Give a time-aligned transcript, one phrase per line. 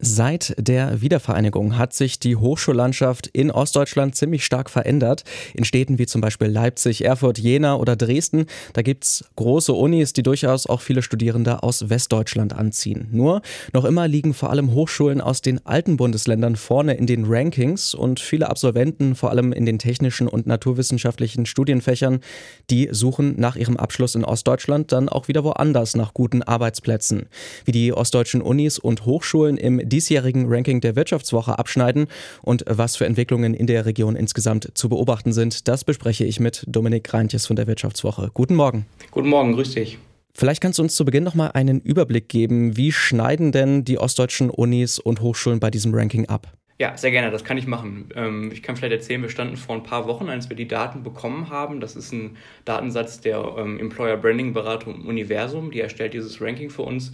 [0.00, 5.24] Seit der Wiedervereinigung hat sich die Hochschullandschaft in Ostdeutschland ziemlich stark verändert.
[5.54, 10.22] In Städten wie zum Beispiel Leipzig, Erfurt, Jena oder Dresden, da gibt's große Unis, die
[10.22, 13.08] durchaus auch viele Studierende aus Westdeutschland anziehen.
[13.10, 13.42] Nur
[13.72, 18.20] noch immer liegen vor allem Hochschulen aus den alten Bundesländern vorne in den Rankings und
[18.20, 22.20] viele Absolventen, vor allem in den technischen und naturwissenschaftlichen Studienfächern,
[22.70, 27.26] die suchen nach ihrem Abschluss in Ostdeutschland dann auch wieder woanders nach guten Arbeitsplätzen.
[27.64, 32.06] Wie die ostdeutschen Unis und Hochschulen im diesjährigen Ranking der Wirtschaftswoche abschneiden
[32.42, 36.64] und was für Entwicklungen in der Region insgesamt zu beobachten sind, das bespreche ich mit
[36.66, 38.30] Dominik Reintjes von der Wirtschaftswoche.
[38.34, 38.86] Guten Morgen.
[39.10, 39.98] Guten Morgen, grüß dich.
[40.34, 43.98] Vielleicht kannst du uns zu Beginn noch mal einen Überblick geben, wie schneiden denn die
[43.98, 46.52] ostdeutschen Unis und Hochschulen bei diesem Ranking ab?
[46.80, 48.10] Ja, sehr gerne, das kann ich machen.
[48.14, 51.02] Ähm, ich kann vielleicht erzählen, wir standen vor ein paar Wochen, als wir die Daten
[51.02, 51.80] bekommen haben.
[51.80, 56.82] Das ist ein Datensatz der ähm, Employer Branding Beratung Universum, die erstellt dieses Ranking für
[56.82, 57.10] uns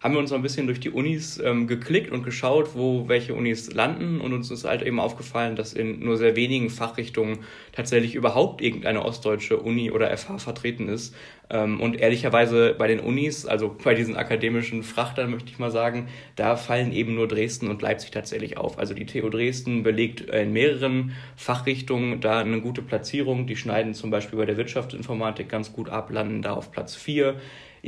[0.00, 3.34] haben wir uns noch ein bisschen durch die Unis ähm, geklickt und geschaut, wo welche
[3.34, 4.20] Unis landen.
[4.20, 7.40] Und uns ist halt eben aufgefallen, dass in nur sehr wenigen Fachrichtungen
[7.72, 11.16] tatsächlich überhaupt irgendeine ostdeutsche Uni oder FH vertreten ist.
[11.50, 16.06] Ähm, und ehrlicherweise bei den Unis, also bei diesen akademischen Frachtern möchte ich mal sagen,
[16.36, 18.78] da fallen eben nur Dresden und Leipzig tatsächlich auf.
[18.78, 23.48] Also die TU Dresden belegt in mehreren Fachrichtungen da eine gute Platzierung.
[23.48, 27.34] Die schneiden zum Beispiel bei der Wirtschaftsinformatik ganz gut ab, landen da auf Platz 4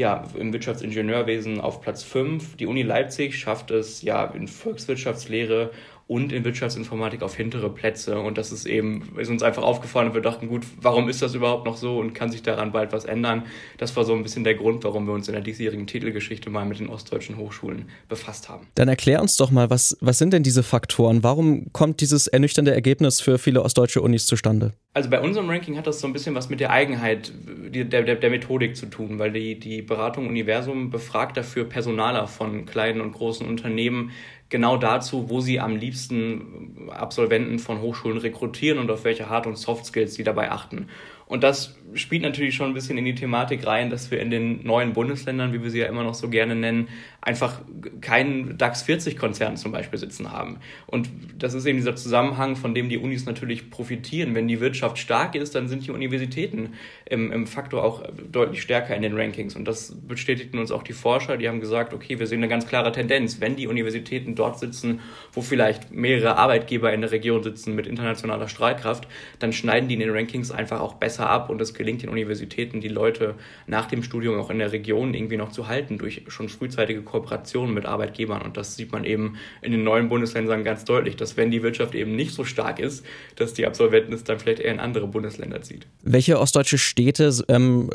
[0.01, 2.56] ja, im Wirtschaftsingenieurwesen auf Platz 5.
[2.56, 5.73] Die Uni Leipzig schafft es ja in Volkswirtschaftslehre
[6.11, 8.19] und in Wirtschaftsinformatik auf hintere Plätze.
[8.19, 11.36] Und das ist eben, ist uns einfach aufgefallen und wir dachten, gut, warum ist das
[11.36, 13.44] überhaupt noch so und kann sich daran bald was ändern?
[13.78, 16.64] Das war so ein bisschen der Grund, warum wir uns in der diesjährigen Titelgeschichte mal
[16.64, 18.66] mit den ostdeutschen Hochschulen befasst haben.
[18.75, 21.22] Dann erklär uns doch mal, was, was sind denn diese Faktoren?
[21.22, 24.72] Warum kommt dieses ernüchternde Ergebnis für viele ostdeutsche Unis zustande?
[24.92, 27.33] Also bei unserem Ranking hat das so ein bisschen was mit der Eigenheit
[27.69, 32.66] der, der, der Methodik zu tun, weil die, die Beratung Universum befragt dafür Personaler von
[32.66, 34.11] kleinen und großen Unternehmen,
[34.51, 39.56] genau dazu, wo sie am liebsten Absolventen von Hochschulen rekrutieren und auf welche Hard- und
[39.56, 40.88] Soft Skills sie dabei achten.
[41.31, 44.65] Und das spielt natürlich schon ein bisschen in die Thematik rein, dass wir in den
[44.65, 46.89] neuen Bundesländern, wie wir sie ja immer noch so gerne nennen,
[47.21, 47.61] einfach
[48.01, 50.59] keinen DAX 40 Konzern zum Beispiel sitzen haben.
[50.89, 51.09] Und
[51.39, 54.35] das ist eben dieser Zusammenhang, von dem die Unis natürlich profitieren.
[54.35, 56.75] Wenn die Wirtschaft stark ist, dann sind die Universitäten
[57.07, 58.03] im, im Faktor auch
[58.33, 59.55] deutlich stärker in den Rankings.
[59.55, 62.67] Und das bestätigten uns auch die Forscher, die haben gesagt, okay, wir sehen eine ganz
[62.67, 63.41] klare Tendenz.
[63.41, 64.99] Wenn die Universitäten dort sitzen,
[65.33, 69.07] wo vielleicht mehrere Arbeitgeber in der Region sitzen mit internationaler Streitkraft,
[69.39, 72.08] dann schneiden die in den Rankings einfach auch besser besser ab und es gelingt den
[72.08, 73.34] Universitäten, die Leute
[73.66, 77.75] nach dem Studium auch in der Region irgendwie noch zu halten durch schon frühzeitige Kooperationen
[77.75, 78.42] mit Arbeitgebern.
[78.42, 81.94] Und das sieht man eben in den neuen Bundesländern ganz deutlich, dass wenn die Wirtschaft
[81.94, 83.04] eben nicht so stark ist,
[83.36, 85.86] dass die Absolventen es dann vielleicht eher in andere Bundesländer zieht.
[86.03, 87.91] Welche ostdeutsche Städte ähm,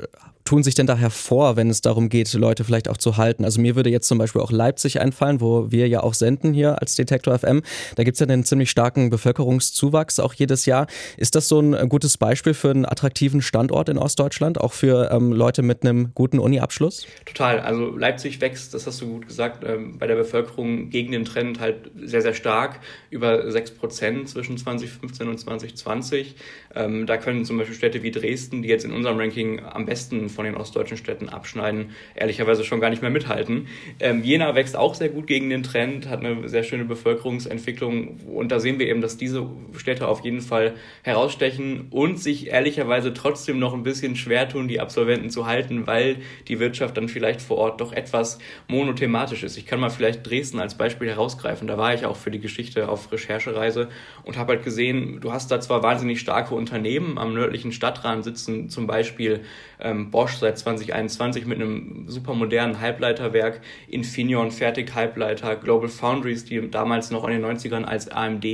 [0.45, 3.43] tun sich denn da hervor, wenn es darum geht, Leute vielleicht auch zu halten?
[3.43, 6.79] Also mir würde jetzt zum Beispiel auch Leipzig einfallen, wo wir ja auch senden hier
[6.81, 7.63] als Detektor FM.
[7.95, 10.85] Da gibt es ja einen ziemlich starken Bevölkerungszuwachs auch jedes Jahr.
[11.17, 15.31] Ist das so ein gutes Beispiel für einen attraktiven Standort in Ostdeutschland, auch für ähm,
[15.31, 17.07] Leute mit einem guten Uni-Abschluss?
[17.25, 17.61] Total.
[17.61, 21.61] Also Leipzig wächst, das hast du gut gesagt, ähm, bei der Bevölkerung gegen den Trend
[21.61, 26.35] halt sehr, sehr stark, über 6 Prozent zwischen 2015 und 2020.
[26.75, 30.27] Ähm, da können zum Beispiel Städte wie Dresden, die jetzt in unserem Ranking am besten
[30.27, 33.67] von den ostdeutschen Städten abschneiden, ehrlicherweise schon gar nicht mehr mithalten.
[34.01, 38.51] Ähm, Jena wächst auch sehr gut gegen den Trend, hat eine sehr schöne Bevölkerungsentwicklung und
[38.51, 40.73] da sehen wir eben, dass diese Städte auf jeden Fall
[41.03, 46.17] herausstechen und sich ehrlicherweise trotzdem noch ein bisschen schwer tun, die Absolventen zu halten, weil
[46.47, 49.57] die Wirtschaft dann vielleicht vor Ort doch etwas monothematisch ist.
[49.57, 51.67] Ich kann mal vielleicht Dresden als Beispiel herausgreifen.
[51.67, 53.89] Da war ich auch für die Geschichte auf Recherchereise
[54.23, 58.69] und habe halt gesehen, du hast da zwar wahnsinnig starke Unternehmen, am nördlichen Stadtrand sitzen
[58.69, 59.41] zum Beispiel
[59.79, 66.69] ähm, Bosch seit 2021 mit einem super modernen Halbleiterwerk, Infineon fertigt Halbleiter, Global Foundries, die
[66.69, 68.45] damals noch in den 90ern als AMD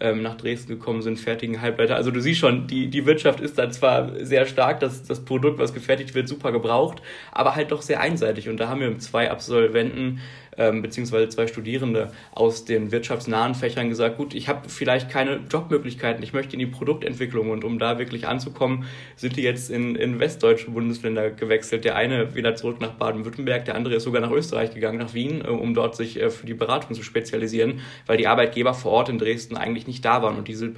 [0.00, 1.96] ähm, nach Dresden gekommen sind, fertigen Halbleiter.
[1.96, 5.58] Also du siehst schon, die, die Wirtschaft ist da zwar sehr stark, das, das Produkt,
[5.58, 7.02] was gefertigt wird, super gebraucht,
[7.32, 8.48] aber halt doch sehr einseitig.
[8.48, 10.20] Und da haben wir zwei Absolventen
[10.56, 16.22] ähm, beziehungsweise zwei Studierende aus den wirtschaftsnahen Fächern gesagt, gut, ich habe vielleicht keine Jobmöglichkeiten,
[16.22, 18.84] ich möchte in die Produktentwicklung und um da wirklich anzukommen,
[19.16, 21.84] sind die jetzt in, in westdeutsche Bundesländer gewechselt.
[21.84, 25.42] Der eine wieder zurück nach Baden-Württemberg, der andere ist sogar nach Österreich gegangen, nach Wien,
[25.44, 29.08] äh, um dort sich äh, für die Beratung zu spezialisieren, weil die Arbeitgeber vor Ort
[29.08, 30.72] in Dresden eigentlich nicht da waren und diese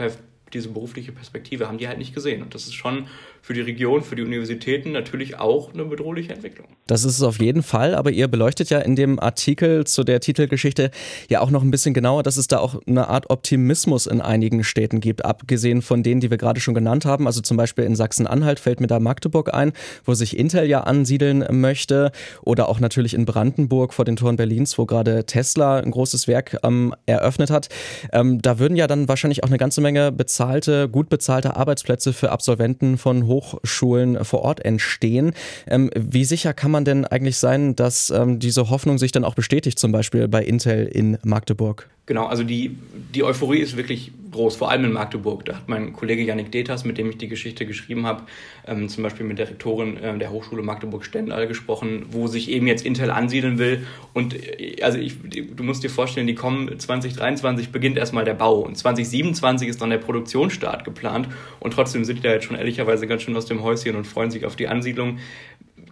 [0.52, 2.42] diese berufliche Perspektive haben die halt nicht gesehen.
[2.42, 3.08] Und das ist schon
[3.42, 6.66] für die Region, für die Universitäten natürlich auch eine bedrohliche Entwicklung.
[6.88, 10.18] Das ist es auf jeden Fall, aber ihr beleuchtet ja in dem Artikel zu der
[10.18, 10.90] Titelgeschichte
[11.28, 14.64] ja auch noch ein bisschen genauer, dass es da auch eine Art Optimismus in einigen
[14.64, 17.26] Städten gibt, abgesehen von denen, die wir gerade schon genannt haben.
[17.28, 19.72] Also zum Beispiel in Sachsen-Anhalt fällt mir da Magdeburg ein,
[20.04, 22.10] wo sich Intel ja ansiedeln möchte
[22.42, 26.58] oder auch natürlich in Brandenburg vor den Toren Berlins, wo gerade Tesla ein großes Werk
[26.64, 27.68] ähm, eröffnet hat.
[28.12, 32.30] Ähm, da würden ja dann wahrscheinlich auch eine ganze Menge bezahlte, gut bezahlte Arbeitsplätze für
[32.30, 35.32] Absolventen von Hoch Hochschulen vor Ort entstehen.
[35.66, 39.34] Ähm, wie sicher kann man denn eigentlich sein, dass ähm, diese Hoffnung sich dann auch
[39.34, 41.88] bestätigt, zum Beispiel bei Intel in Magdeburg?
[42.06, 42.78] Genau, also die,
[43.12, 45.44] die Euphorie ist wirklich groß, vor allem in Magdeburg.
[45.44, 48.22] Da hat mein Kollege Yannick Detas, mit dem ich die Geschichte geschrieben habe,
[48.64, 52.86] ähm, zum Beispiel mit der Rektorin äh, der Hochschule Magdeburg-Stendal gesprochen, wo sich eben jetzt
[52.86, 53.86] Intel ansiedeln will.
[54.12, 58.60] Und äh, also ich, du musst dir vorstellen, die kommen 2023 beginnt erstmal der Bau
[58.60, 61.28] und 2027 ist dann der Produktionsstart geplant.
[61.58, 64.30] Und trotzdem sind die da jetzt schon ehrlicherweise ganz schön aus dem Häuschen und freuen
[64.30, 65.18] sich auf die Ansiedlung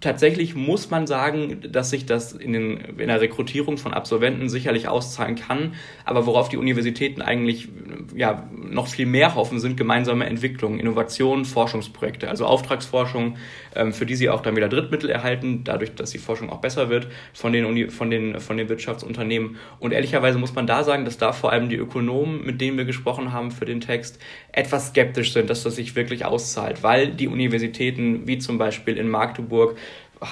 [0.00, 4.88] tatsächlich muss man sagen, dass sich das in, den, in der Rekrutierung von Absolventen sicherlich
[4.88, 5.74] auszahlen kann.
[6.04, 7.68] Aber worauf die Universitäten eigentlich
[8.14, 13.36] ja, noch viel mehr hoffen, sind gemeinsame Entwicklungen, Innovationen, Forschungsprojekte, also Auftragsforschung,
[13.74, 16.90] ähm, für die sie auch dann wieder Drittmittel erhalten, dadurch, dass die Forschung auch besser
[16.90, 19.56] wird von den, Uni von den, von den Wirtschaftsunternehmen.
[19.78, 22.84] Und ehrlicherweise muss man da sagen, dass da vor allem die Ökonomen, mit denen wir
[22.84, 24.20] gesprochen haben für den Text,
[24.52, 29.08] etwas skeptisch sind, dass das sich wirklich auszahlt, weil die Universitäten, wie zum Beispiel in
[29.08, 29.76] Magdeburg,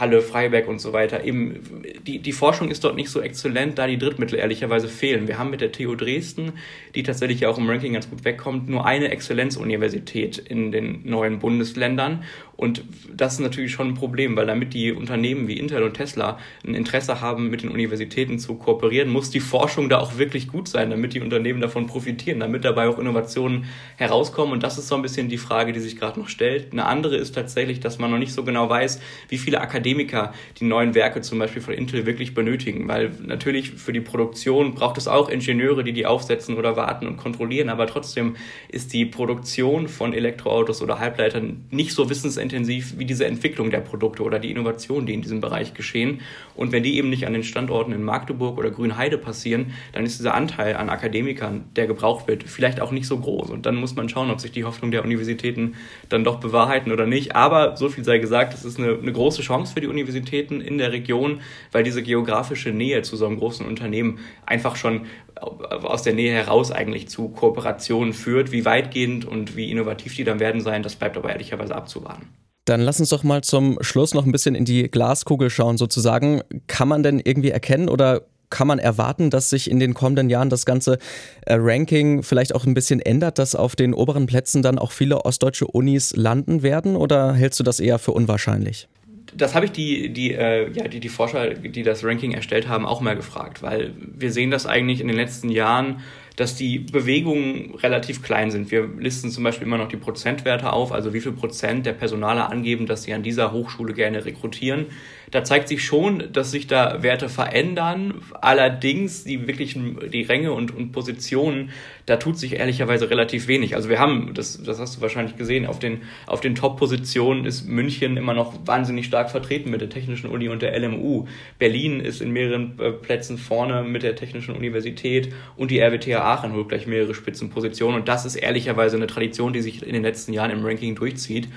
[0.01, 1.25] Halle, Freiberg und so weiter.
[1.25, 1.61] Eben
[2.07, 5.29] die, die Forschung ist dort nicht so exzellent, da die Drittmittel ehrlicherweise fehlen.
[5.29, 6.53] Wir haben mit der TU Dresden,
[6.95, 12.25] die tatsächlich auch im Ranking ganz gut wegkommt, nur eine Exzellenzuniversität in den neuen Bundesländern.
[12.63, 16.39] Und das ist natürlich schon ein Problem, weil damit die Unternehmen wie Intel und Tesla
[16.65, 20.69] ein Interesse haben, mit den Universitäten zu kooperieren, muss die Forschung da auch wirklich gut
[20.69, 23.65] sein, damit die Unternehmen davon profitieren, damit dabei auch Innovationen
[23.97, 24.53] herauskommen.
[24.53, 26.71] Und das ist so ein bisschen die Frage, die sich gerade noch stellt.
[26.71, 30.65] Eine andere ist tatsächlich, dass man noch nicht so genau weiß, wie viele Akademiker die
[30.65, 35.09] neuen Werke zum Beispiel von Intel wirklich benötigen, weil natürlich für die Produktion braucht es
[35.09, 38.37] auch Ingenieure, die die aufsetzen oder warten und kontrollieren, aber trotzdem
[38.69, 43.81] ist die Produktion von Elektroautos oder Halbleitern nicht so wissensintensiv intensiv wie diese Entwicklung der
[43.81, 46.21] Produkte oder die Innovationen, die in diesem Bereich geschehen.
[46.55, 50.19] Und wenn die eben nicht an den Standorten in Magdeburg oder Grünheide passieren, dann ist
[50.19, 53.51] dieser Anteil an Akademikern, der gebraucht wird, vielleicht auch nicht so groß.
[53.51, 55.75] Und dann muss man schauen, ob sich die Hoffnung der Universitäten
[56.09, 57.35] dann doch bewahrheiten oder nicht.
[57.35, 60.79] Aber so viel sei gesagt, es ist eine, eine große Chance für die Universitäten in
[60.79, 61.41] der Region,
[61.73, 65.07] weil diese geografische Nähe zu so einem großen Unternehmen einfach schon
[65.41, 68.53] aus der Nähe heraus eigentlich zu Kooperationen führt.
[68.53, 72.29] Wie weitgehend und wie innovativ die dann werden sein, das bleibt aber ehrlicherweise abzuwarten.
[72.65, 76.43] Dann lass uns doch mal zum Schluss noch ein bisschen in die Glaskugel schauen, sozusagen.
[76.69, 80.51] Kann man denn irgendwie erkennen oder kann man erwarten, dass sich in den kommenden Jahren
[80.51, 80.99] das ganze
[81.47, 85.25] äh, Ranking vielleicht auch ein bisschen ändert, dass auf den oberen Plätzen dann auch viele
[85.25, 86.95] ostdeutsche Unis landen werden?
[86.95, 88.89] Oder hältst du das eher für unwahrscheinlich?
[89.35, 92.85] das habe ich die, die, äh, ja, die, die Forscher, die das Ranking erstellt haben,
[92.85, 96.01] auch mal gefragt, weil wir sehen das eigentlich in den letzten Jahren
[96.37, 98.71] dass die Bewegungen relativ klein sind.
[98.71, 102.49] Wir listen zum Beispiel immer noch die Prozentwerte auf, also wie viel Prozent der Personale
[102.49, 104.87] angeben, dass sie an dieser Hochschule gerne rekrutieren.
[105.33, 108.21] Da zeigt sich schon, dass sich da Werte verändern.
[108.43, 111.71] Allerdings die wirklichen, die Ränge und, und Positionen,
[112.05, 113.75] da tut sich ehrlicherweise relativ wenig.
[113.75, 117.67] Also wir haben, das, das hast du wahrscheinlich gesehen, auf den, auf den Top-Positionen ist
[117.67, 121.27] München immer noch wahnsinnig stark vertreten mit der Technischen Uni und der LMU.
[121.59, 126.53] Berlin ist in mehreren äh, Plätzen vorne mit der Technischen Universität und die RWTH Aachen
[126.53, 130.35] holt gleich mehrere Spitzenpositionen und das ist ehrlicherweise eine Tradition, die sich in den letzten
[130.35, 131.49] Jahren im Ranking durchzieht.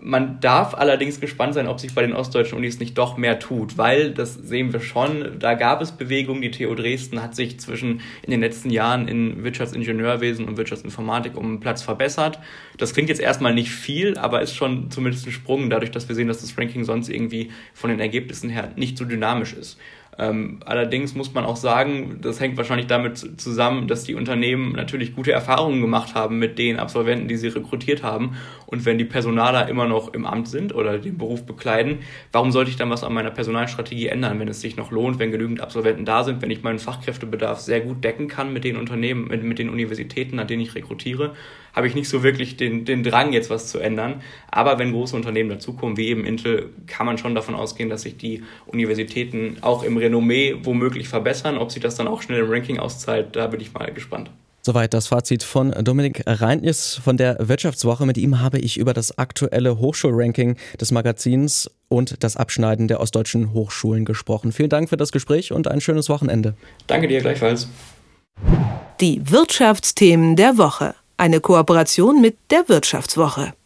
[0.00, 3.78] Man darf allerdings gespannt sein, ob sich bei den ostdeutschen Unis nicht doch mehr tut,
[3.78, 6.42] weil das sehen wir schon, da gab es Bewegungen.
[6.42, 11.46] Die TU Dresden hat sich zwischen in den letzten Jahren in Wirtschaftsingenieurwesen und Wirtschaftsinformatik um
[11.46, 12.38] einen Platz verbessert.
[12.76, 16.14] Das klingt jetzt erstmal nicht viel, aber ist schon zumindest ein Sprung, dadurch, dass wir
[16.14, 19.78] sehen, dass das Ranking sonst irgendwie von den Ergebnissen her nicht so dynamisch ist.
[20.18, 25.14] Ähm, allerdings muss man auch sagen, das hängt wahrscheinlich damit zusammen, dass die Unternehmen natürlich
[25.14, 28.36] gute Erfahrungen gemacht haben mit den Absolventen, die sie rekrutiert haben.
[28.66, 32.00] Und wenn die Personaler immer noch im Amt sind oder den Beruf bekleiden,
[32.32, 35.30] warum sollte ich dann was an meiner Personalstrategie ändern, wenn es sich noch lohnt, wenn
[35.30, 39.28] genügend Absolventen da sind, wenn ich meinen Fachkräftebedarf sehr gut decken kann mit den Unternehmen,
[39.28, 41.34] mit, mit den Universitäten, an denen ich rekrutiere,
[41.78, 44.20] habe ich nicht so wirklich den, den Drang, jetzt was zu ändern.
[44.50, 48.16] Aber wenn große Unternehmen dazukommen, wie eben Intel, kann man schon davon ausgehen, dass sich
[48.16, 51.56] die Universitäten auch im Renommee womöglich verbessern.
[51.56, 54.28] Ob sich das dann auch schnell im Ranking auszahlt, da bin ich mal gespannt.
[54.60, 58.04] Soweit das Fazit von Dominik Reintjes von der Wirtschaftswoche.
[58.06, 63.52] Mit ihm habe ich über das aktuelle Hochschulranking des Magazins und das Abschneiden der ostdeutschen
[63.52, 64.50] Hochschulen gesprochen.
[64.50, 66.54] Vielen Dank für das Gespräch und ein schönes Wochenende.
[66.88, 67.68] Danke dir gleichfalls.
[69.00, 70.96] Die Wirtschaftsthemen der Woche.
[71.18, 73.52] Eine Kooperation mit der Wirtschaftswoche.